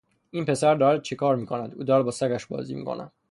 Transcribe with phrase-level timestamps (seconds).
[0.31, 3.11] این پسر دارد چکار می کند؟ او دارد با سگش بازی می کند.